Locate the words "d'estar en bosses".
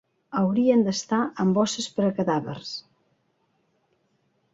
0.85-1.89